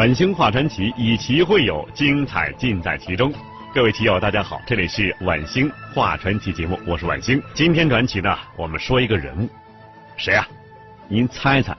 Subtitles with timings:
[0.00, 3.30] 晚星画传奇，以奇会友，精彩尽在其中。
[3.74, 7.38] 各位棋友，大家好，这里是晚星画传奇节目，我是晚星。
[7.52, 9.46] 今天传奇呢，我们说一个人物，
[10.16, 10.48] 谁啊？
[11.06, 11.76] 您猜猜，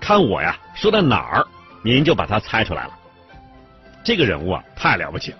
[0.00, 1.46] 看我呀，说到哪儿，
[1.84, 2.98] 您就把他猜出来了。
[4.02, 5.38] 这个人物啊，太了不起了，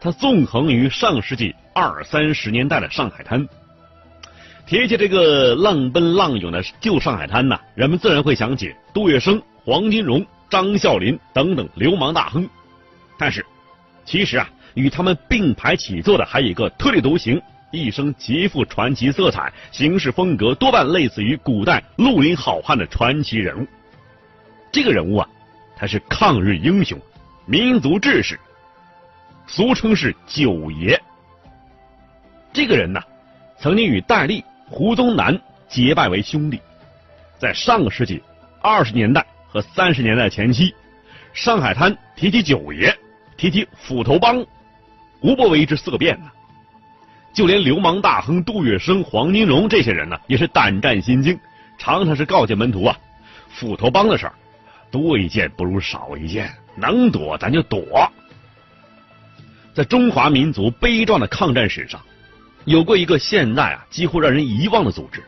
[0.00, 3.46] 他纵横于上世纪二三十年代的上海滩。
[4.64, 10.26] 提起这个浪奔浪涌的旧上海滩呢，人们自然会想起杜月笙、黄金荣。
[10.50, 12.46] 张啸林等等流氓大亨，
[13.16, 13.46] 但是，
[14.04, 23.66] 其实啊，与他们并排起坐的还有一个特立独行、一生极富传奇色彩、行事风格多半类似于古代绿林好汉的传奇人物。
[24.72, 25.28] 这个人物啊，
[25.76, 26.98] 他是抗日英雄、
[27.46, 28.38] 民族志士，
[29.46, 31.00] 俗称是九爷。
[32.52, 33.00] 这个人呢，
[33.60, 36.60] 曾经与戴笠、胡宗南结拜为兄弟，
[37.38, 38.20] 在上个世纪
[38.60, 39.24] 二十年代。
[39.52, 40.72] 和三十年代前期，
[41.32, 42.96] 上海滩提起九爷，
[43.36, 44.46] 提起斧头帮，
[45.20, 46.30] 无不为之色变呢。
[47.32, 51.38] 就连流氓大亨杜月笙、黄金荣这些人呢，也是胆战心惊，
[51.78, 52.96] 常常是告诫门徒啊：
[53.48, 54.34] 斧头帮的事儿，
[54.88, 57.82] 多一件不如少一件，能躲咱就躲。
[59.74, 62.00] 在中华民族悲壮的抗战史上，
[62.66, 65.22] 有过一个现在啊几乎让人遗忘的组织，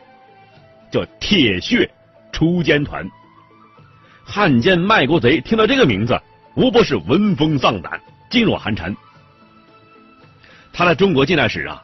[0.91, 1.89] 叫铁血
[2.31, 3.05] 锄奸团。
[4.25, 6.19] 汉奸卖国贼听到这个名字，
[6.55, 8.95] 无不是闻风丧胆、噤若寒蝉。
[10.71, 11.83] 他在中国近代史啊，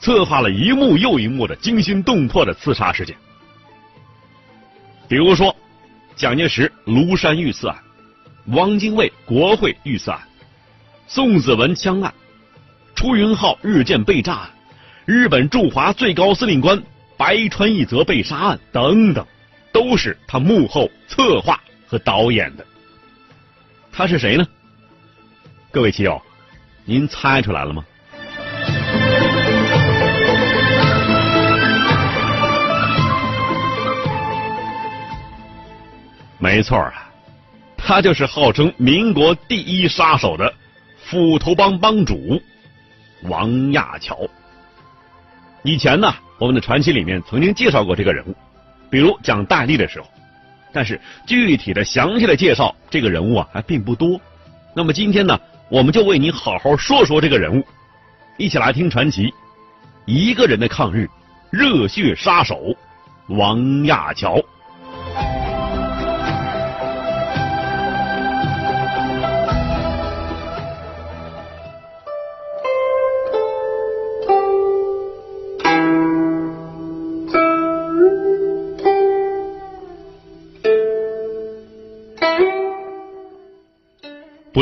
[0.00, 3.14] 策划了一幕又一幕的惊心动魄的刺杀事件。
[5.08, 5.54] 比如说，
[6.16, 7.76] 蒋介石庐山遇刺案，
[8.46, 10.20] 汪精卫国会遇刺案，
[11.06, 12.12] 宋子文枪案，
[12.96, 14.50] 出云号日舰被炸案，
[15.04, 16.82] 日本驻华最高司令官
[17.16, 19.24] 白川义则被杀案等等。
[19.72, 22.66] 都是他幕后策划和导演的。
[23.90, 24.46] 他是谁呢？
[25.70, 26.20] 各位棋友，
[26.84, 27.84] 您猜出来了吗？
[36.38, 37.10] 没错啊，
[37.76, 40.52] 他就是号称民国第一杀手的
[41.04, 42.42] 斧头帮帮主
[43.22, 44.28] 王亚樵。
[45.62, 48.34] 以前呢，我们的传奇里面曾经介绍过这个人物。
[48.92, 50.06] 比如讲戴笠的时候，
[50.70, 54.20] 但是具体的详细的介绍这个人物啊还并不多。
[54.74, 57.64] 那么今天呢，我们就为你好好说说这个人物，
[58.36, 59.32] 一起来听传奇：
[60.04, 61.08] 一个人的抗日，
[61.50, 62.76] 热血杀手
[63.28, 64.44] 王亚樵。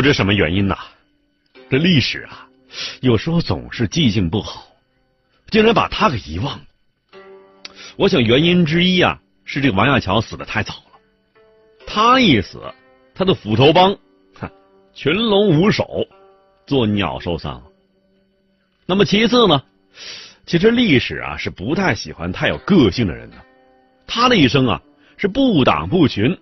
[0.00, 0.78] 不知什么原因呐，
[1.68, 2.48] 这历史啊，
[3.02, 4.66] 有时候总是记性不好，
[5.50, 6.64] 竟然把他给遗忘了。
[7.96, 11.00] 我想原因之一啊，是这个王亚樵死的太早了。
[11.86, 12.62] 他一死，
[13.14, 13.94] 他的斧头帮，
[14.36, 14.50] 哼，
[14.94, 16.06] 群龙无首，
[16.66, 17.64] 做鸟兽散了。
[18.86, 19.62] 那么其次呢，
[20.46, 23.36] 其实历史啊是不太喜欢太有个性的人的。
[24.06, 24.80] 他的一生啊
[25.18, 26.38] 是不党不群，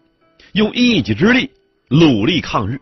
[0.53, 1.51] 用一己之力
[1.89, 2.81] 努力抗日。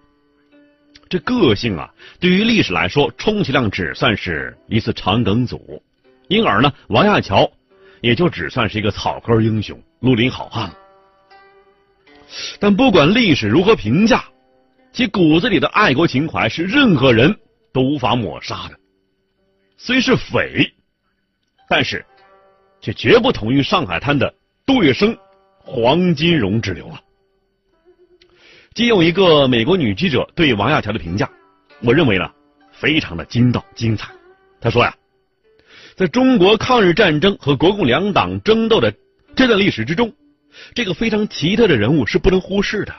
[1.08, 5.82] 这个性啊，对于历史来说，充其量只算是一次长梗阻，
[6.28, 7.52] 因而呢，王亚樵
[8.00, 10.72] 也就只算是一个草根英雄、绿林好汉。
[12.58, 14.24] 但不管历史如何评价，
[14.92, 17.38] 其骨子里的爱国情怀是任何人
[17.72, 18.76] 都无法抹杀的。
[19.76, 20.72] 虽是匪，
[21.68, 22.04] 但是
[22.80, 24.34] 却绝不同于上海滩的
[24.66, 25.16] 杜月笙、
[25.58, 27.00] 黄金荣之流了。
[28.76, 31.30] 借用一个美国女记者对王亚樵的评价，
[31.82, 32.30] 我认为呢，
[32.72, 34.10] 非常的精到精彩。
[34.60, 34.94] 他说呀，
[35.94, 38.92] 在中国抗日战争和国共两党争斗的
[39.34, 40.12] 这段历史之中，
[40.74, 42.94] 这个非常奇特的人物是不能忽视的。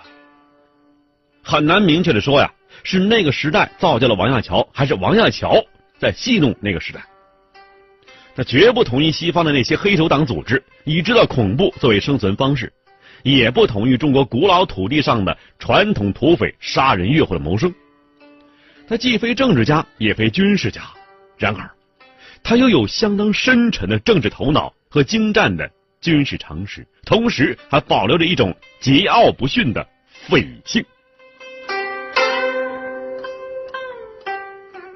[1.44, 2.52] 很难明确的说呀，
[2.82, 5.64] 是那个时代造就了王亚樵，还是王亚樵
[6.00, 7.06] 在戏弄那个时代。
[8.36, 12.74] 他绝不同意西方的那些黑手党组织以制造恐怖作为生存方式，
[13.36, 17.74] 也不同于中国古老土地上的传统土匪杀人越货的谋生。
[18.88, 20.82] 他既非政治家，也非军事家，
[21.38, 21.70] 然而，
[22.42, 25.70] 他又有相当深沉的政治头脑和精湛的
[26.00, 29.86] 军事常识，同时还保留着一种桀骜不驯的
[30.30, 30.86] 匪性。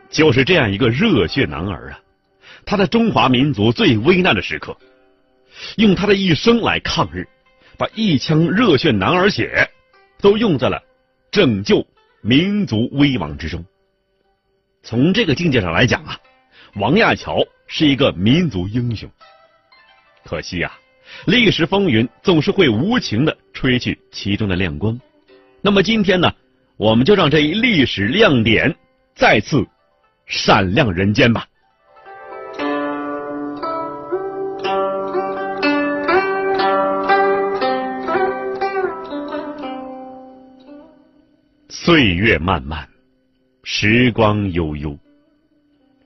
[0.10, 2.00] 就是这样一个热血男儿啊！
[2.66, 4.78] 他在中华民族最危难的时刻，
[5.76, 7.28] 用他的一生来抗日，
[7.82, 9.68] 把一腔热血男儿血
[10.20, 10.80] 都用在了
[11.32, 11.84] 拯救
[12.22, 13.66] 民族危亡之中。
[14.84, 16.16] 从这个境界上来讲啊，
[16.76, 19.10] 王亚樵是一个民族英雄。
[20.24, 20.72] 可惜啊，
[21.26, 25.02] 历史风云总是会无情的吹去其中的亮光。
[25.60, 26.32] 那么今天呢，
[26.78, 28.76] 我们就让这一历史亮点
[29.16, 29.66] 再次
[30.28, 31.48] 闪亮人间吧。
[41.84, 42.88] 岁月漫漫，
[43.64, 44.96] 时光悠悠，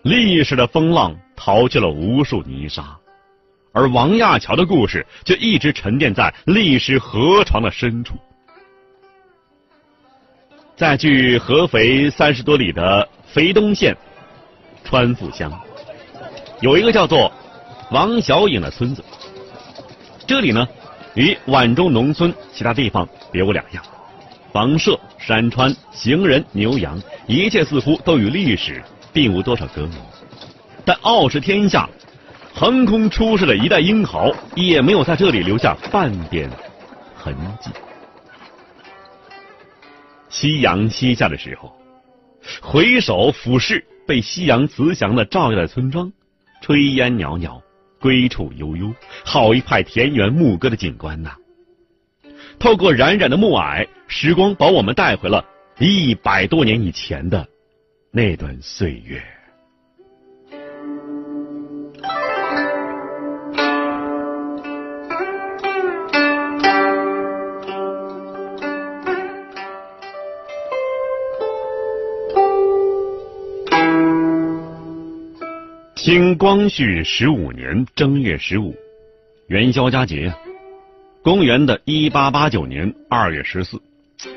[0.03, 2.97] 历史的风浪淘去了无数泥沙，
[3.73, 8.15] 而王亚樵的故事却一直沉淀在历史河床的深处。
[10.77, 13.93] 在距合肥三十多里的肥东县
[14.85, 15.51] 川阜乡，
[16.61, 17.29] 有一个叫做
[17.91, 19.03] 王小颖的村子。
[20.25, 20.65] 这里呢，
[21.15, 23.83] 与皖中农村其他地方别无两样。
[24.53, 29.95] 房舍、山川、行人、牛羊，一切似乎都与历史并无多少隔膜。
[30.85, 31.89] 但傲视天下、
[32.53, 36.47] 横空出世的一代英豪，也没有在这里留下半点
[37.15, 37.71] 痕迹。
[40.29, 41.75] 夕阳西下的时候，
[42.61, 46.13] 回首俯视被夕阳慈祥的照耀的村庄，
[46.61, 47.59] 炊烟袅袅，
[47.99, 48.93] 归处悠悠，
[49.23, 51.31] 好一派田园牧歌的景观呐！
[52.59, 55.45] 透过冉冉的暮霭，时光把我们带回了
[55.77, 57.47] 一百多年以前的
[58.11, 59.21] 那段岁月。
[75.95, 78.75] 清光绪十五年正月十五，
[79.47, 80.31] 元宵佳节。
[81.25, 83.81] 公元的一八八九年二月十四，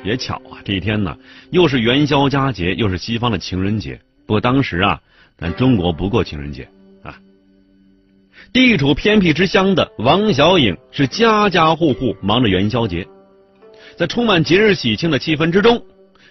[0.03, 1.15] 也巧啊，这一天呢，
[1.51, 4.01] 又是元宵佳节，又是西方的情人节。
[4.25, 4.99] 不过当时啊，
[5.37, 6.67] 咱中国不过情人节
[7.03, 7.15] 啊。
[8.51, 13.07] 地处偏僻之乡的王小颖是家家户户忙着元宵节，
[13.95, 15.83] 在充满节日喜庆的气氛之中，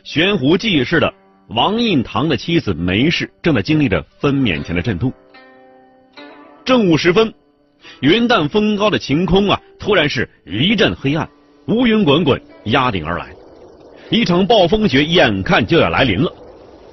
[0.02, 1.14] 悬壶济世的
[1.50, 5.12] 王印堂的妻子梅氏正在经历着分娩前的阵痛。
[6.64, 7.32] 正午时分。
[8.00, 11.29] 云淡风高的晴空啊，突然是一阵黑暗，
[11.67, 13.35] 乌云滚滚压顶而来，
[14.09, 16.33] 一场暴风雪眼看就要来临了。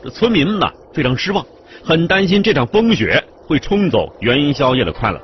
[0.03, 1.45] 这村民们呢非常失望，
[1.83, 5.21] 很担心这场风雪会冲走元宵夜的快乐。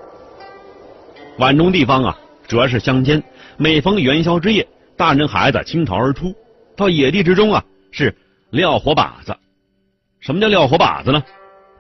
[1.38, 3.22] 皖中地方啊，主要是乡间，
[3.58, 6.32] 每逢元宵之夜，大人孩子倾巢而出，
[6.76, 8.16] 到野地之中啊是
[8.52, 9.36] 撂火把子。
[10.20, 11.24] 什么叫撂火把子呢？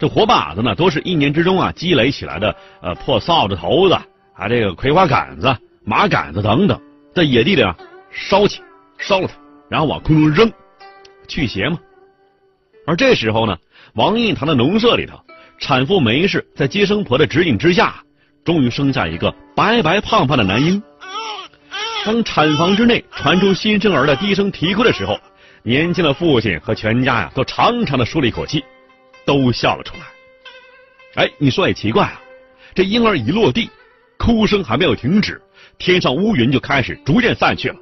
[0.02, 3.94] 这火把子呢，都是一年之中啊积累起来的，呃，破扫帚头子
[4.34, 5.56] 啊，这个葵花杆子、
[5.86, 6.82] 麻杆子等等，
[7.14, 7.78] 在野地里啊
[8.10, 8.64] 烧起，
[8.98, 9.36] 烧了它，
[9.70, 10.52] 然后往空中扔，
[11.28, 11.78] 驱邪嘛。
[12.88, 13.56] 而这时候呢，
[13.94, 15.20] 王印堂的农舍里头，
[15.60, 17.94] 产妇梅氏在接生婆的指引之下，
[18.44, 20.82] 终于生下一个白白胖胖的男婴。
[22.04, 25.20] 当产房之内传出新生儿的低声啼哭的时候，
[25.62, 28.64] 年轻的父亲和全家呀，都长长的舒了一口气。
[29.26, 31.24] 都笑了出来。
[31.24, 32.22] 哎，你说也奇怪啊，
[32.74, 33.70] 这婴儿一落地，
[34.18, 35.42] 哭声还没有停止，
[35.78, 37.76] 天上乌云就开始逐渐散去了，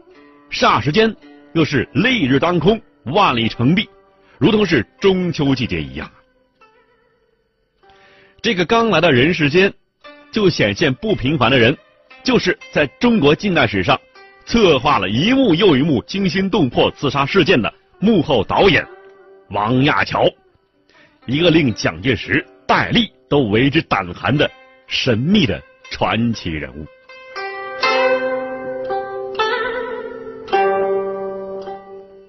[0.52, 1.16] 霎时间
[1.54, 3.88] 又是丽日当空，万里澄碧，
[4.38, 6.10] 如同是中秋季节一样。
[8.42, 9.72] 这个刚来到人世间
[10.32, 11.78] 就显现不平凡的人，
[12.24, 14.00] 就是在中国近代史上
[14.46, 18.88] 策划了一幕又一幕惊心动魄刺杀事件的幕后导演
[19.50, 20.34] 王亚樵。
[21.30, 24.50] 一个令蒋介石、戴笠都为之胆寒的
[24.88, 26.88] 神秘的传奇人物。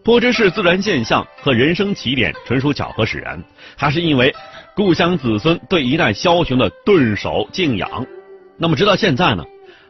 [0.02, 3.42] 不知是自然现象和人生起点纯属巧合使然，
[3.74, 4.34] 还是因为
[4.74, 8.06] 故乡子孙对一代枭雄的顿首敬仰，
[8.58, 9.42] 那么直到现在呢，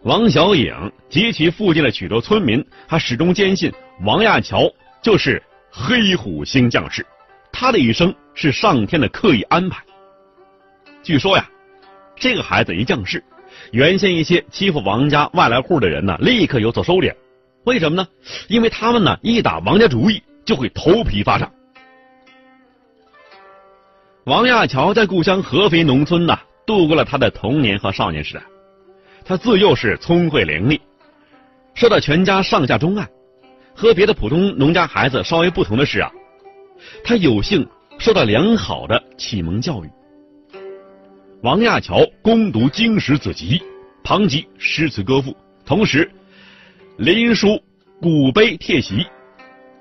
[0.02, 3.72] 王小颖及其附近的许多村民还始终坚信
[4.04, 7.04] 王亚樵就是黑虎星将士，
[7.52, 9.82] 他的一生是上天的刻意安排。
[11.02, 11.48] 据说呀，
[12.16, 13.22] 这个孩子一降世，
[13.72, 17.14] 原先一些欺负王家外来户的人呢，立刻有所收敛。
[17.64, 18.08] 为什么呢？
[18.48, 21.50] 因为他们呢，一打王家主意就会头皮发胀。
[24.24, 28.42] 王亚樵在故乡合肥农村呢，度过了他的童年和少年时代。
[29.24, 30.80] 他自幼是聪慧伶俐，
[31.74, 33.08] 受到全家上下钟爱。
[33.74, 36.10] 和别的普通农家孩子稍微不同的是啊，
[37.04, 37.66] 他有幸
[37.98, 39.90] 受到良好的启蒙教育。
[41.42, 43.62] 王亚樵攻读经史子集，
[44.04, 46.10] 旁及诗词歌赋，同时
[46.98, 47.60] 临书
[48.00, 49.06] 古碑帖习。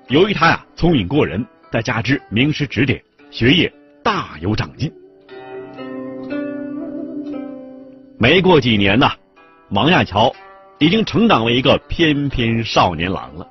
[0.08, 4.92] 由于他呀聪颖过人，再加之名师指点，学业大有长进。
[8.18, 9.12] 没过几年呐，
[9.70, 10.34] 王亚樵
[10.78, 13.46] 已经成长为一个翩翩少年郎了。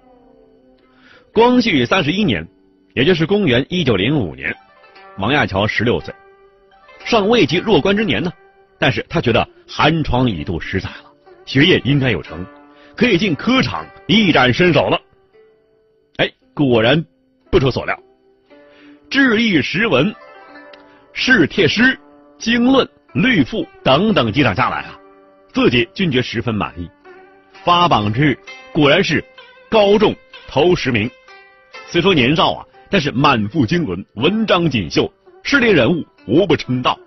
[1.32, 2.48] 光绪三十一年，
[2.94, 4.56] 也就是公元一九零五年，
[5.18, 6.14] 王亚樵十六岁，
[7.06, 8.32] 尚未及弱冠之年呢。
[8.80, 11.12] 但是他觉得寒窗已度十载了，
[11.46, 12.46] 学业应该有成，
[12.96, 15.00] 可以进科场一展身手了。
[16.18, 17.06] 哎，果然
[17.52, 18.02] 不出所料，
[19.10, 20.16] 智义识文、
[21.14, 22.00] 试帖诗、
[22.38, 24.98] 经论、律赋等等几场下来啊，
[25.54, 26.90] 自己均觉十分满意。
[27.64, 28.40] 发榜之日，
[28.72, 29.24] 果然是
[29.70, 30.16] 高中
[30.48, 31.12] 头十名。
[31.88, 35.12] 虽说年少啊，但是满腹经纶，文章锦绣，
[35.44, 36.98] 诗里人物无不称道。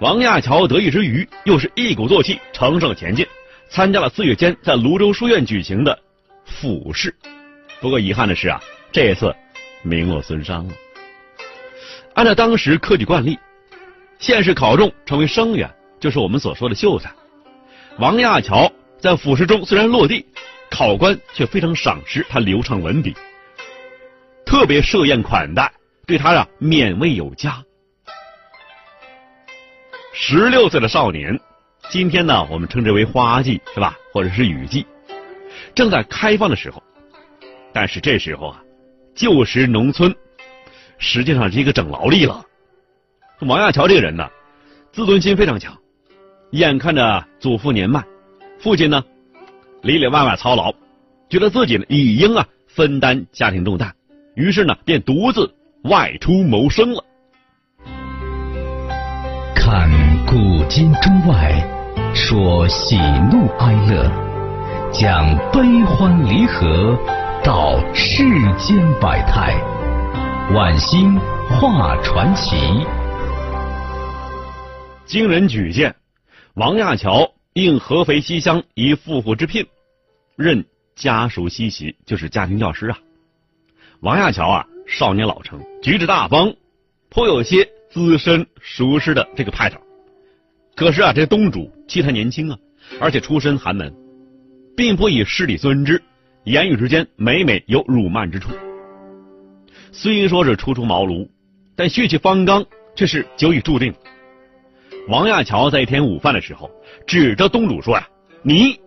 [0.00, 3.26] 王亚樵得意之余，又是一鼓作气，乘胜前进，
[3.68, 5.98] 参加了四月间在泸州书院举行的
[6.44, 7.14] 府试。
[7.80, 8.60] 不过遗憾的是啊，
[8.92, 9.34] 这一次
[9.82, 10.72] 名落孙山了。
[12.14, 13.38] 按照当时科举惯例，
[14.18, 15.68] 县试考中成为生员，
[15.98, 17.12] 就是我们所说的秀才。
[17.98, 20.24] 王亚樵在府试中虽然落地。
[20.70, 23.14] 考官却非常赏识他流畅文笔，
[24.54, 25.68] 特别设宴款待，
[26.06, 27.60] 对他呀勉为有加。
[30.12, 31.36] 十六岁的少年，
[31.90, 34.86] 今天呢我们称之为花季是吧，或者是雨季，
[35.74, 36.80] 正在开放的时候。
[37.72, 38.62] 但是这时候啊，
[39.12, 40.14] 旧时农村
[40.98, 42.40] 实际上是一个整劳力了。
[43.40, 44.30] 王亚樵这个人呢，
[44.92, 45.76] 自尊心非常强，
[46.52, 48.04] 眼看着祖父年迈，
[48.60, 49.02] 父亲呢。
[49.82, 50.72] 里里外外操劳，
[51.28, 53.92] 觉得自己呢理应啊分担家庭重担，
[54.34, 57.04] 于是呢便独自外出谋生了。
[59.54, 59.88] 看
[60.26, 61.52] 古今中外，
[62.14, 62.96] 说喜
[63.30, 64.10] 怒哀乐，
[64.92, 66.98] 讲悲欢离合，
[67.42, 68.24] 道世
[68.58, 69.54] 间百态，
[70.52, 72.56] 晚星画传奇。
[75.06, 75.94] 经人举荐，
[76.54, 79.64] 王亚樵应合肥西乡一富户之聘。
[80.36, 80.64] 任
[80.96, 82.98] 家属西席，就是家庭教师啊。
[84.00, 86.54] 王亚樵啊，少年老成，举止大方，
[87.08, 89.80] 颇有些资深熟识的这个派头。
[90.74, 92.58] 可是啊，这东主其他年轻啊，
[93.00, 93.94] 而且出身寒门，
[94.76, 96.02] 并不以势理尊之，
[96.44, 98.50] 言语之间每每有辱骂之处。
[99.92, 101.28] 虽说是初出茅庐，
[101.76, 103.94] 但血气方刚却是久已注定。
[105.08, 106.70] 王亚樵在一天午饭的时候，
[107.06, 108.08] 指着东主说呀
[108.42, 108.78] ：“你。”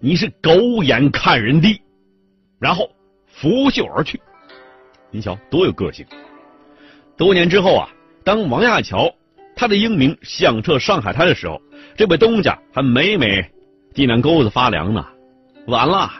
[0.00, 1.80] 你是狗眼看人低，
[2.58, 2.90] 然后
[3.26, 4.20] 拂袖而去。
[5.14, 6.04] 您瞧，多有个性！
[7.16, 7.88] 多年之后啊，
[8.24, 9.14] 当王亚乔
[9.54, 11.62] 他的英名响彻上海滩的时候，
[11.96, 13.48] 这位东家还每每
[13.94, 15.06] 地南沟子发凉呢。
[15.68, 16.10] 完了！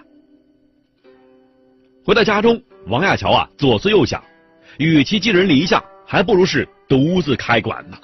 [2.04, 4.22] 回到家中，王亚乔啊左思右想，
[4.78, 7.98] 与其寄人篱下，还不如是独自开馆呢。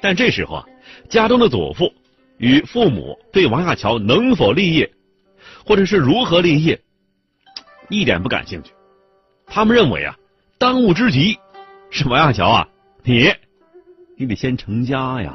[0.00, 0.66] 但这时候啊，
[1.08, 1.92] 家中的祖父。
[2.38, 4.88] 与父母对王亚乔能否立业，
[5.64, 6.80] 或者是如何立业，
[7.88, 8.72] 一点不感兴趣。
[9.54, 10.16] 他们认为啊，
[10.56, 11.38] 当务之急
[11.90, 12.66] 是王亚樵啊，
[13.02, 13.30] 你，
[14.16, 15.34] 你得先成家呀。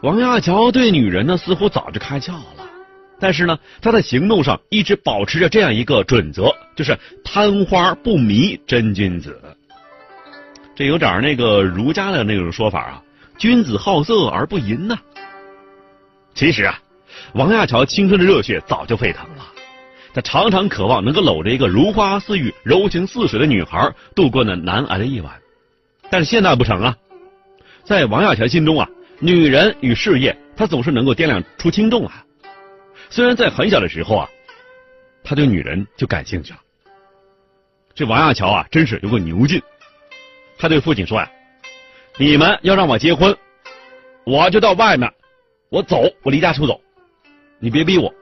[0.00, 2.70] 王亚樵对女人呢，似乎早就开窍了，
[3.18, 9.36] 但是呢，他在行动上一直保持着这样一个准则，就是贪花不迷真君子。
[10.76, 13.02] 这有点那个儒家的那种说法啊。
[13.38, 14.96] 君子好色而不淫呐。
[16.32, 16.78] 其实啊，
[17.32, 19.44] 王亚樵青春的热血早就沸腾了，
[20.14, 25.34] 他常常渴望能够搂着一个如花似玉、柔情似水的女孩度过那难挨的夜晚。
[26.08, 26.96] 但是现在不成啊，
[27.82, 32.12] 在王亚樵心中啊，女人与事业，他总是能够掂量出轻重来。
[33.10, 34.28] 虽然在很小的时候啊，
[35.24, 36.60] 他对女人就感兴趣了。
[37.94, 39.60] 这王亚樵啊，真是有个牛劲。
[40.56, 41.28] 他对父亲说呀。
[42.16, 43.36] 你们要让我结婚，
[44.24, 45.12] 我就到外面，
[45.68, 46.80] 我走，我离家出走，
[47.58, 48.14] 你别逼我。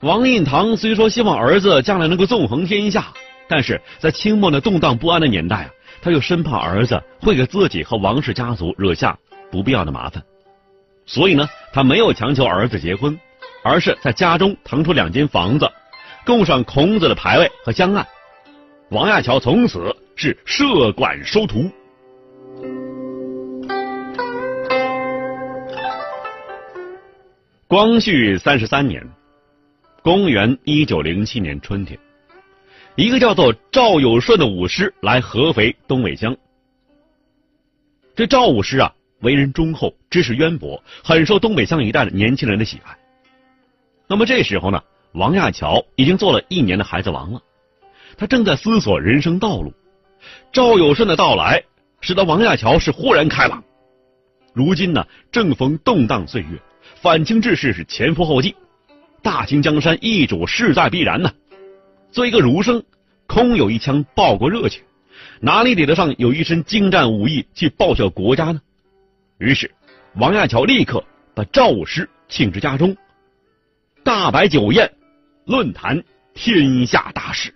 [0.00, 3.12] 王印堂虽说希望儿子将来能够纵横天下，
[3.46, 9.18] 但是在清末那动荡不安的年代啊，他又生怕儿子会给自己和王氏家族惹下
[9.50, 10.22] 不必要的麻烦，
[11.04, 13.18] 所以呢，他没有强求儿子结婚，
[13.62, 15.70] 而是在家中腾出两间房子，
[16.24, 18.06] 供上孔子的牌位和香案。
[18.88, 21.70] 王亚樵从此是设馆收徒。
[27.68, 29.06] 光绪三十三年，
[30.02, 31.98] 公元一九零七年春天，
[32.96, 36.34] 一个叫做赵有顺的武师来合肥东北乡。
[38.16, 42.96] 这赵武师啊，为人忠厚，知识渊博，很受东北乡一带的年轻人的喜爱。
[44.06, 47.42] 那么这时候呢，王亚樵已经做了一年的孩子王了，
[48.16, 49.70] 他正在思索人生道路。
[50.50, 51.62] 赵有顺的到来，
[52.00, 53.62] 使得王亚樵是豁然开朗。
[54.54, 56.58] 如今呢，正逢动荡岁月。
[57.02, 58.54] 反清志士是前赴后继，
[59.22, 61.32] 大清江山易主势在必然呢。
[62.10, 62.82] 做一个儒生，
[63.26, 64.82] 空有一腔报国热情，
[65.40, 68.60] 哪里抵得上有一身精湛武艺去报效国家呢？
[69.38, 69.70] 于是，
[70.16, 72.96] 王亚樵立刻把赵武师请至家中，
[74.02, 74.90] 大摆酒宴，
[75.44, 76.02] 论谈
[76.34, 77.54] 天下大事。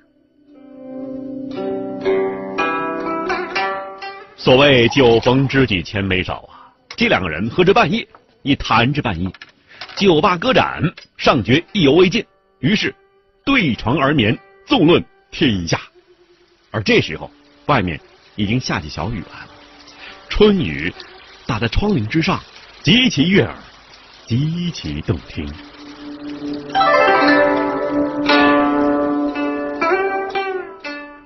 [4.37, 8.07] 所谓酒逢知己千杯少啊，这两个人喝着半夜。
[8.47, 9.33] 一谈至半夜，
[9.97, 10.83] 酒罢歌展，
[11.17, 12.25] 尚觉意犹未尽，
[12.59, 12.93] 于是
[13.45, 14.37] 对床而眠，
[14.67, 15.81] 纵论天下。
[16.73, 17.31] 而这时候，
[17.67, 18.01] 外面
[18.35, 19.49] 已经下起小雨来了，
[20.29, 20.93] 春雨
[21.47, 22.43] 打在窗棂之上，
[22.83, 23.55] 极其悦耳，
[24.27, 25.49] 极其动听。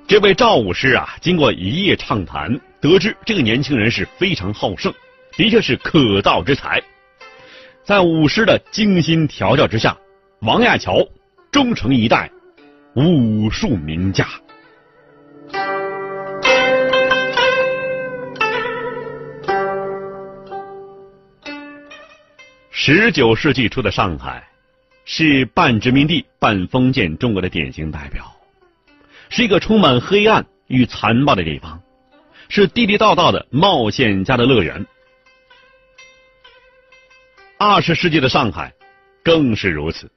[0.06, 4.92] 这位赵武师啊，经过一夜畅谈，得知这个年轻人是非常好胜，
[5.38, 6.82] 的确是可造之才。
[7.88, 9.97] 在武师的精心调教之下，
[10.40, 11.09] 王亚樵
[11.50, 12.30] 终成一代
[12.95, 14.26] 武术名家。
[22.70, 24.46] 十九世纪初的上海，
[25.07, 28.31] 是半殖民地半封建中国的典型代表，
[29.31, 31.81] 是一个充满黑暗与残暴的地方，
[32.51, 34.85] 是地地道道的冒险家的乐园。
[37.61, 38.73] 二十世纪的上海，
[39.25, 40.09] 更是如此。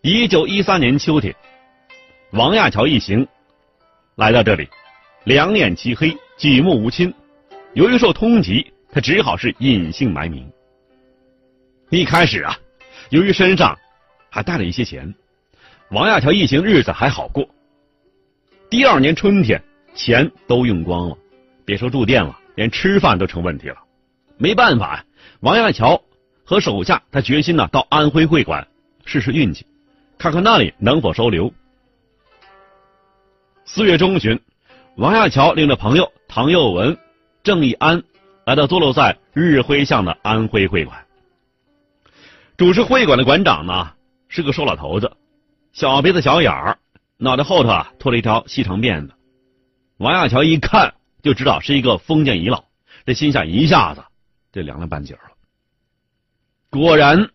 [0.00, 1.32] 一九一三年秋天，
[2.32, 3.24] 王亚樵一行
[4.16, 4.68] 来到这里，
[5.22, 7.14] 两眼漆黑，举目无亲。
[7.74, 10.50] 由于受通缉，他只好是隐姓埋名。
[11.90, 12.58] 一开始啊，
[13.10, 13.78] 由于身上
[14.30, 15.14] 还带了一些钱，
[15.92, 17.48] 王亚樵一行日子还好过。
[18.68, 19.62] 第二年春天，
[19.94, 21.16] 钱都用光了，
[21.64, 23.76] 别说住店了，连吃饭都成问题了。
[24.38, 25.04] 没办法呀。
[25.40, 26.02] 王亚乔
[26.44, 28.66] 和手下，他决心呢到安徽会馆
[29.04, 29.64] 试试运气，
[30.18, 31.52] 看看那里能否收留。
[33.64, 34.40] 四月中旬，
[34.96, 36.98] 王亚乔领着朋友唐佑文、
[37.44, 38.02] 郑义安
[38.46, 41.06] 来到坐落在日晖巷的安徽会馆。
[42.56, 43.92] 主持会馆的馆长呢
[44.28, 45.16] 是个瘦老头子，
[45.72, 46.78] 小鼻子小眼儿，
[47.16, 49.14] 脑袋后头啊拖了一条细长辫子。
[49.98, 52.64] 王亚乔一看就知道是一个封建遗老，
[53.06, 54.02] 这心下一下子。
[54.52, 55.20] 这凉了半截了。
[56.70, 57.30] 果然，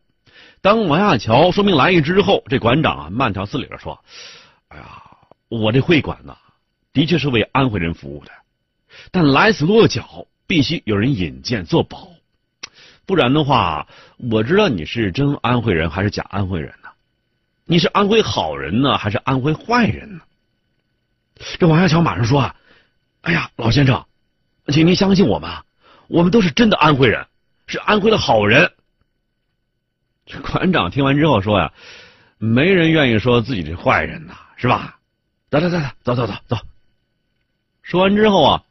[0.62, 4.04] 当王亚樵说明来意之后，这馆长啊慢条斯理的说
[4.69, 5.04] ：“哎呀，
[5.49, 6.38] 我这会馆呢，
[6.93, 8.32] 的确是为安徽人服务的，
[9.12, 12.08] 但来此落脚必须有人引荐做保，
[13.06, 13.88] 不然的话，
[14.32, 16.89] 我知道你是真安徽人还是假安徽人呢？
[17.65, 20.21] 你是安徽好人呢，还是安徽坏人呢？”
[21.60, 22.56] 这王亚乔马上说：“啊，
[23.21, 24.06] 哎呀，老先生，
[24.67, 25.49] 请您相信我们。”
[26.13, 27.26] 我们都是真的安徽人，
[27.65, 28.71] 是安徽的好人。
[30.28, 31.73] 这馆长听完之后说呀
[32.38, 34.99] ：“没人愿意说自己是坏人呐，是吧？”
[35.49, 36.58] 走走走走走走走。
[37.82, 38.63] 说完之后啊，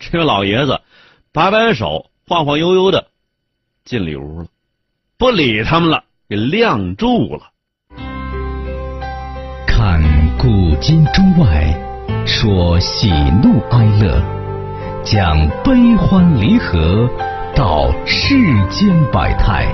[0.00, 0.80] 这位老爷子
[1.30, 3.06] 摆摆手，晃晃悠悠的
[3.84, 4.48] 进里屋了，
[5.16, 7.52] 不理他们了，给晾住了。
[9.68, 10.02] 看
[10.36, 13.08] 古今中外，说喜
[13.40, 14.37] 怒哀乐。
[15.10, 17.08] 讲悲欢离合，
[17.56, 18.34] 道世
[18.68, 19.66] 间百态，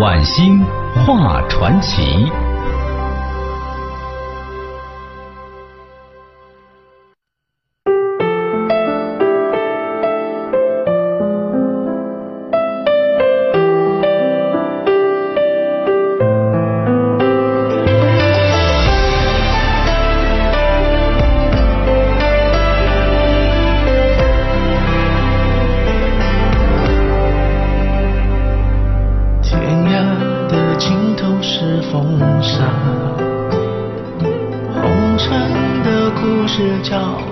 [0.00, 0.60] 晚星
[0.96, 2.28] 画传奇。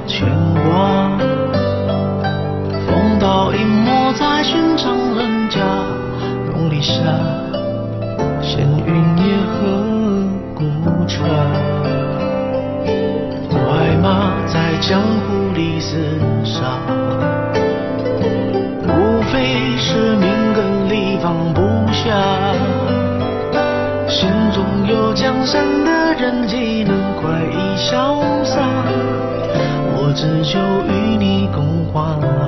[0.06, 1.10] 牵挂，
[2.86, 5.60] 风刀隐没在寻常人家，
[6.46, 6.94] 浓篱下，
[8.40, 9.84] 闲云野鹤
[10.54, 10.64] 孤
[11.06, 11.28] 船，
[13.48, 15.94] 快马在江湖里厮
[16.44, 17.29] 杀。
[30.52, 32.39] 就与你共欢。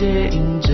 [0.00, 0.69] 借影。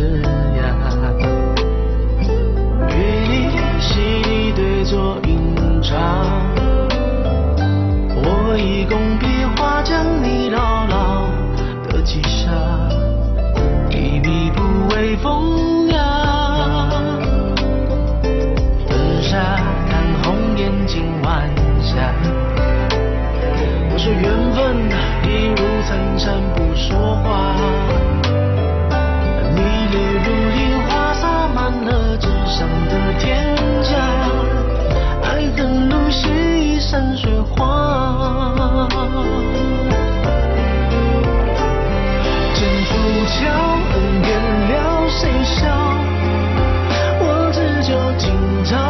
[48.27, 48.86] 今朝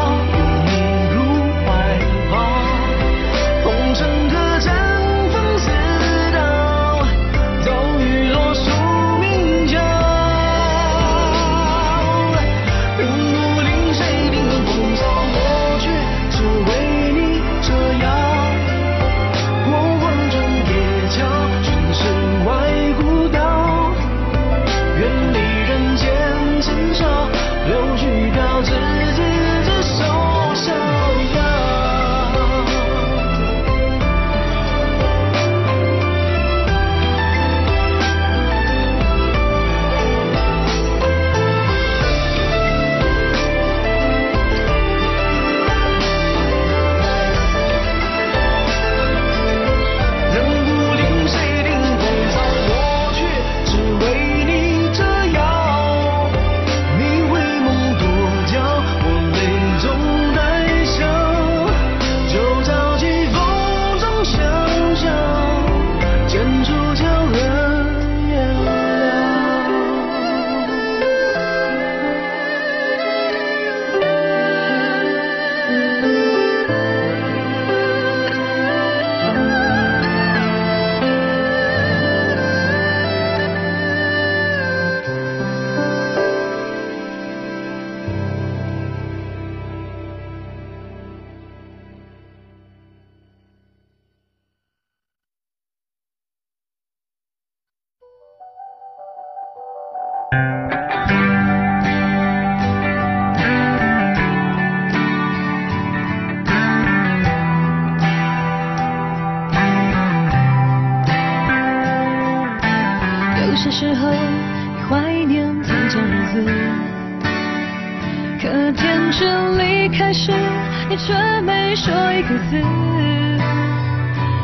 [121.86, 122.56] 说一个字，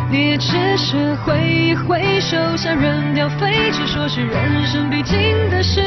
[0.08, 5.18] 你也只是挥一挥手，想扔掉废纸，说是人生必经
[5.50, 5.82] 的事，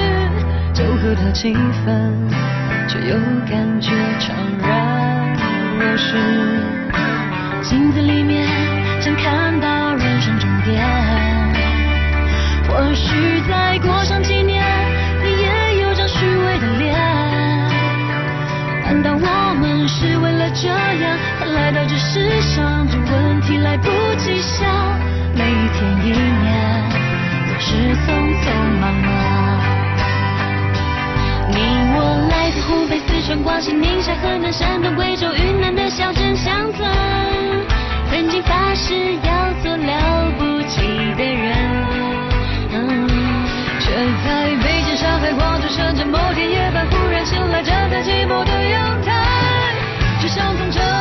[0.74, 2.28] 就喝到几分，
[2.90, 3.16] 却又
[3.50, 3.90] 感觉
[4.20, 5.34] 怅然
[5.80, 6.18] 若失。
[7.62, 8.46] 镜子里面
[9.00, 10.86] 想看到人生终点，
[12.68, 14.62] 或许再过上几年，
[15.24, 16.94] 你也有张虚伪的脸。
[18.84, 20.35] 难道我们是为？
[20.58, 24.66] 这样才来到这世上这问题来不及想
[25.36, 26.90] 每一天一年
[27.48, 28.08] 总是匆
[28.42, 29.60] 匆忙忙
[31.50, 31.58] 你
[31.94, 36.90] 我来自湖北四川广西宁夏河南山东贵州云南的小镇乡村
[38.10, 40.80] 曾经发誓要做了不起
[41.18, 41.86] 的人。
[43.80, 43.92] 却
[44.26, 49.25] 在北京上海广州深圳某天夜半忽然醒来站在寂寞的阳台
[50.36, 50.95] 相逢这。